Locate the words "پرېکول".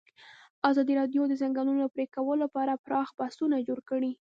1.95-2.39